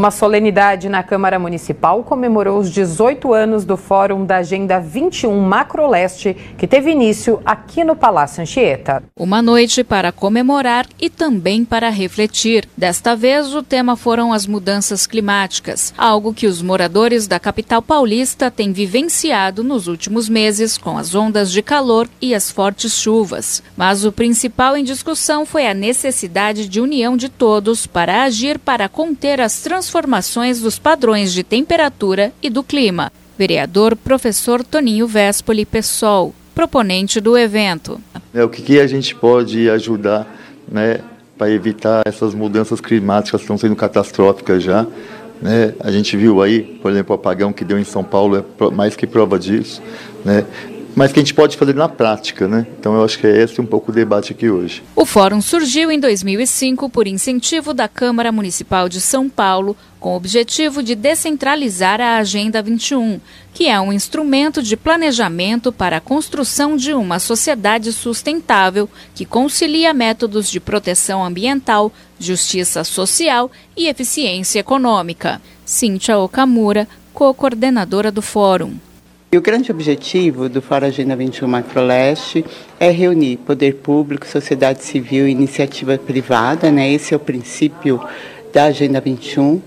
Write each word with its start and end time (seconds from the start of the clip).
Uma 0.00 0.12
solenidade 0.12 0.88
na 0.88 1.02
Câmara 1.02 1.40
Municipal 1.40 2.04
comemorou 2.04 2.60
os 2.60 2.70
18 2.70 3.34
anos 3.34 3.64
do 3.64 3.76
Fórum 3.76 4.24
da 4.24 4.36
Agenda 4.36 4.78
21 4.78 5.40
Macroleste, 5.40 6.36
que 6.56 6.68
teve 6.68 6.92
início 6.92 7.40
aqui 7.44 7.82
no 7.82 7.96
Palácio 7.96 8.40
Anchieta. 8.40 9.02
Uma 9.18 9.42
noite 9.42 9.82
para 9.82 10.12
comemorar 10.12 10.86
e 11.00 11.10
também 11.10 11.64
para 11.64 11.90
refletir. 11.90 12.68
Desta 12.76 13.16
vez, 13.16 13.52
o 13.52 13.60
tema 13.60 13.96
foram 13.96 14.32
as 14.32 14.46
mudanças 14.46 15.04
climáticas, 15.04 15.92
algo 15.98 16.32
que 16.32 16.46
os 16.46 16.62
moradores 16.62 17.26
da 17.26 17.40
capital 17.40 17.82
paulista 17.82 18.52
têm 18.52 18.70
vivenciado 18.70 19.64
nos 19.64 19.88
últimos 19.88 20.28
meses 20.28 20.78
com 20.78 20.96
as 20.96 21.12
ondas 21.12 21.50
de 21.50 21.60
calor 21.60 22.08
e 22.20 22.36
as 22.36 22.52
fortes 22.52 22.92
chuvas. 22.92 23.64
Mas 23.76 24.04
o 24.04 24.12
principal 24.12 24.76
em 24.76 24.84
discussão 24.84 25.44
foi 25.44 25.66
a 25.66 25.74
necessidade 25.74 26.68
de 26.68 26.80
união 26.80 27.16
de 27.16 27.28
todos 27.28 27.84
para 27.84 28.22
agir 28.22 28.60
para 28.60 28.88
conter 28.88 29.40
as 29.40 29.60
transformações 29.60 29.87
transformações 29.88 30.60
dos 30.60 30.78
padrões 30.78 31.32
de 31.32 31.42
temperatura 31.42 32.30
e 32.42 32.50
do 32.50 32.62
clima. 32.62 33.10
Vereador 33.38 33.96
professor 33.96 34.62
Toninho 34.62 35.06
Véspoli 35.06 35.64
Pessol, 35.64 36.34
proponente 36.54 37.20
do 37.20 37.38
evento. 37.38 37.98
É, 38.34 38.44
o 38.44 38.50
que, 38.50 38.60
que 38.60 38.80
a 38.80 38.86
gente 38.86 39.14
pode 39.14 39.70
ajudar 39.70 40.26
né, 40.70 41.00
para 41.38 41.50
evitar 41.50 42.02
essas 42.04 42.34
mudanças 42.34 42.82
climáticas 42.82 43.40
que 43.40 43.44
estão 43.44 43.56
sendo 43.56 43.74
catastróficas 43.74 44.62
já? 44.62 44.86
Né? 45.40 45.72
A 45.80 45.90
gente 45.90 46.14
viu 46.18 46.42
aí, 46.42 46.60
por 46.82 46.90
exemplo, 46.90 47.16
o 47.16 47.18
apagão 47.18 47.50
que 47.50 47.64
deu 47.64 47.78
em 47.78 47.84
São 47.84 48.04
Paulo 48.04 48.36
é 48.36 48.70
mais 48.70 48.94
que 48.94 49.06
prova 49.06 49.38
disso. 49.38 49.80
Né? 50.22 50.44
Mas 50.94 51.12
que 51.12 51.18
a 51.18 51.22
gente 51.22 51.34
pode 51.34 51.56
fazer 51.56 51.74
na 51.74 51.88
prática, 51.88 52.48
né? 52.48 52.66
Então 52.78 52.94
eu 52.94 53.04
acho 53.04 53.18
que 53.18 53.26
é 53.26 53.42
esse 53.42 53.60
um 53.60 53.66
pouco 53.66 53.90
o 53.90 53.94
debate 53.94 54.32
aqui 54.32 54.48
hoje. 54.50 54.82
O 54.96 55.04
fórum 55.04 55.40
surgiu 55.40 55.90
em 55.90 56.00
2005 56.00 56.88
por 56.88 57.06
incentivo 57.06 57.72
da 57.72 57.86
Câmara 57.86 58.32
Municipal 58.32 58.88
de 58.88 59.00
São 59.00 59.28
Paulo, 59.28 59.76
com 60.00 60.12
o 60.12 60.16
objetivo 60.16 60.82
de 60.82 60.94
descentralizar 60.94 62.00
a 62.00 62.18
Agenda 62.18 62.62
21, 62.62 63.20
que 63.52 63.66
é 63.66 63.80
um 63.80 63.92
instrumento 63.92 64.62
de 64.62 64.76
planejamento 64.76 65.72
para 65.72 65.96
a 65.96 66.00
construção 66.00 66.76
de 66.76 66.92
uma 66.92 67.18
sociedade 67.18 67.92
sustentável 67.92 68.88
que 69.14 69.24
concilia 69.24 69.92
métodos 69.92 70.50
de 70.50 70.60
proteção 70.60 71.24
ambiental, 71.24 71.92
justiça 72.18 72.84
social 72.84 73.50
e 73.76 73.88
eficiência 73.88 74.60
econômica. 74.60 75.40
Cíntia 75.64 76.18
Okamura, 76.18 76.88
co-coordenadora 77.12 78.10
do 78.10 78.22
fórum. 78.22 78.78
E 79.30 79.36
o 79.36 79.42
grande 79.42 79.70
objetivo 79.70 80.48
do 80.48 80.62
Fórum 80.62 80.86
Agenda 80.86 81.14
21 81.14 81.46
Macroleste 81.46 82.42
é 82.80 82.90
reunir 82.90 83.36
poder 83.36 83.74
público, 83.74 84.26
sociedade 84.26 84.82
civil 84.82 85.28
e 85.28 85.32
iniciativa 85.32 85.98
privada, 85.98 86.70
né? 86.70 86.90
Esse 86.90 87.12
é 87.12 87.16
o 87.18 87.20
princípio 87.20 88.00
da 88.54 88.64
Agenda 88.64 89.02
21, 89.02 89.60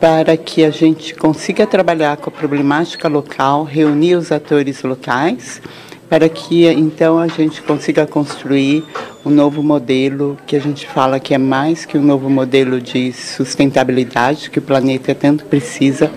para 0.00 0.36
que 0.36 0.64
a 0.64 0.70
gente 0.70 1.14
consiga 1.14 1.64
trabalhar 1.64 2.16
com 2.16 2.28
a 2.28 2.32
problemática 2.32 3.06
local, 3.06 3.62
reunir 3.62 4.16
os 4.16 4.32
atores 4.32 4.82
locais, 4.82 5.62
para 6.08 6.28
que 6.28 6.66
então 6.66 7.16
a 7.16 7.28
gente 7.28 7.62
consiga 7.62 8.08
construir 8.08 8.82
um 9.24 9.30
novo 9.30 9.62
modelo 9.62 10.36
que 10.44 10.56
a 10.56 10.60
gente 10.60 10.88
fala 10.88 11.20
que 11.20 11.32
é 11.32 11.38
mais 11.38 11.84
que 11.84 11.96
um 11.96 12.02
novo 12.02 12.28
modelo 12.28 12.80
de 12.80 13.12
sustentabilidade 13.12 14.50
que 14.50 14.58
o 14.58 14.62
planeta 14.62 15.14
tanto 15.14 15.44
precisa 15.44 16.10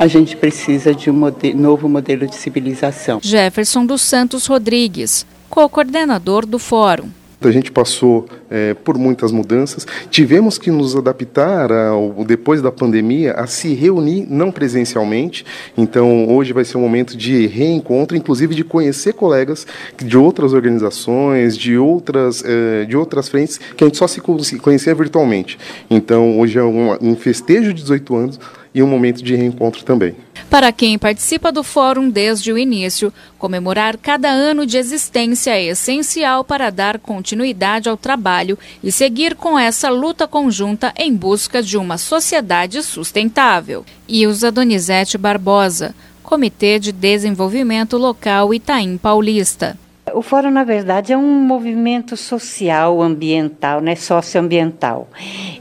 a 0.00 0.06
gente 0.06 0.34
precisa 0.34 0.94
de 0.94 1.10
um 1.10 1.12
modelo, 1.12 1.60
novo 1.60 1.86
modelo 1.86 2.26
de 2.26 2.34
civilização. 2.34 3.20
Jefferson 3.22 3.84
dos 3.84 4.00
Santos 4.00 4.46
Rodrigues, 4.46 5.26
co-coordenador 5.50 6.46
do 6.46 6.58
Fórum. 6.58 7.10
A 7.42 7.50
gente 7.50 7.70
passou 7.70 8.26
é, 8.50 8.74
por 8.74 8.98
muitas 8.98 9.32
mudanças, 9.32 9.86
tivemos 10.10 10.58
que 10.58 10.70
nos 10.70 10.96
adaptar 10.96 11.70
ao, 11.72 12.24
depois 12.24 12.62
da 12.62 12.70
pandemia 12.72 13.32
a 13.32 13.46
se 13.46 13.74
reunir 13.74 14.26
não 14.28 14.50
presencialmente. 14.50 15.44
Então 15.76 16.28
hoje 16.28 16.52
vai 16.54 16.64
ser 16.64 16.78
um 16.78 16.82
momento 16.82 17.14
de 17.16 17.46
reencontro, 17.46 18.16
inclusive 18.16 18.54
de 18.54 18.64
conhecer 18.64 19.14
colegas 19.14 19.66
de 20.02 20.16
outras 20.16 20.54
organizações, 20.54 21.56
de 21.56 21.76
outras 21.76 22.42
é, 22.44 22.84
de 22.84 22.96
outras 22.96 23.28
frentes 23.28 23.58
que 23.58 23.84
a 23.84 23.86
gente 23.86 23.98
só 23.98 24.06
se 24.06 24.20
conhecia 24.20 24.94
virtualmente. 24.94 25.58
Então 25.90 26.38
hoje 26.38 26.58
é 26.58 26.62
um, 26.62 26.96
um 27.00 27.16
festejo 27.16 27.72
de 27.72 27.82
18 27.82 28.16
anos 28.16 28.40
e 28.74 28.82
um 28.82 28.86
momento 28.86 29.22
de 29.22 29.34
reencontro 29.34 29.84
também. 29.84 30.14
Para 30.48 30.72
quem 30.72 30.98
participa 30.98 31.52
do 31.52 31.62
fórum 31.62 32.08
desde 32.08 32.52
o 32.52 32.58
início, 32.58 33.12
comemorar 33.38 33.96
cada 33.96 34.28
ano 34.28 34.66
de 34.66 34.76
existência 34.78 35.52
é 35.52 35.64
essencial 35.64 36.44
para 36.44 36.70
dar 36.70 36.98
continuidade 36.98 37.88
ao 37.88 37.96
trabalho 37.96 38.58
e 38.82 38.90
seguir 38.90 39.34
com 39.34 39.58
essa 39.58 39.88
luta 39.88 40.26
conjunta 40.26 40.92
em 40.96 41.14
busca 41.14 41.62
de 41.62 41.76
uma 41.76 41.98
sociedade 41.98 42.82
sustentável. 42.82 43.84
Ilza 44.08 44.50
Donizete 44.50 45.16
Barbosa, 45.16 45.94
Comitê 46.22 46.78
de 46.78 46.92
Desenvolvimento 46.92 47.96
Local 47.96 48.54
Itaim 48.54 48.96
Paulista. 48.96 49.78
O 50.14 50.22
fórum, 50.22 50.50
na 50.50 50.64
verdade, 50.64 51.12
é 51.12 51.16
um 51.16 51.40
movimento 51.40 52.16
social, 52.16 53.00
ambiental, 53.02 53.80
né, 53.80 53.94
socioambiental. 53.94 55.08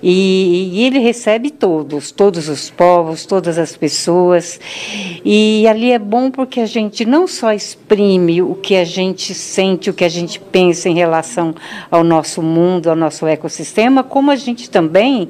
E, 0.02 0.72
e, 0.74 0.84
ele 0.86 1.00
recebe 1.00 1.50
todos, 1.52 2.12
todos 2.12 2.48
os 2.48 2.70
povos, 2.70 3.26
todas 3.26 3.58
as 3.58 3.76
pessoas. 3.76 4.60
E 5.26 5.66
ali 5.68 5.92
é 5.92 6.00
bom 6.00 6.32
porque 6.32 6.60
a 6.60 6.66
gente 6.66 7.06
não 7.06 7.28
só 7.28 7.52
exprime 7.52 8.42
o 8.42 8.56
que 8.56 8.76
a 8.76 8.86
gente 8.86 9.34
sente, 9.34 9.90
o 9.90 9.94
que 9.94 10.06
a 10.06 10.10
gente 10.10 10.40
pensa 10.40 10.90
em 10.90 10.96
relação 10.96 11.54
ao 11.92 12.04
nosso 12.04 12.42
mundo, 12.42 12.90
ao 12.90 12.96
nosso 12.96 13.28
ecossistema, 13.28 14.04
como 14.04 14.32
a 14.32 14.36
gente 14.36 14.70
também 14.70 15.30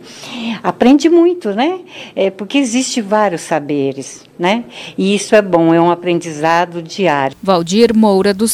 aprende 0.62 1.10
muito, 1.10 1.50
né? 1.52 1.80
É, 2.16 2.30
porque 2.30 2.58
existe 2.58 3.02
vários 3.02 3.42
saberes, 3.42 4.24
né? 4.38 4.64
E 4.98 5.16
isso 5.16 5.36
é 5.36 5.42
bom, 5.42 5.74
é 5.74 5.82
um 5.82 5.92
aprendizado 5.92 6.82
diário. 6.82 7.36
Valdir 7.42 7.96
Moura 7.96 8.34
dos 8.34 8.52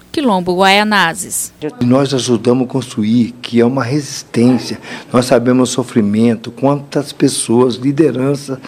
Quilombo 0.00 0.56
Guaianazes. 0.56 1.52
Nós 1.80 2.12
ajudamos 2.14 2.66
a 2.66 2.70
construir, 2.70 3.32
que 3.42 3.60
é 3.60 3.64
uma 3.64 3.82
resistência. 3.82 4.78
Nós 5.12 5.26
sabemos 5.26 5.70
o 5.70 5.72
sofrimento, 5.72 6.50
quantas 6.50 7.12
pessoas, 7.12 7.76
liderança, 7.76 8.60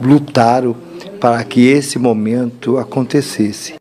lutaram 0.00 0.76
para 1.20 1.42
que 1.44 1.66
esse 1.66 1.98
momento 1.98 2.78
acontecesse. 2.78 3.74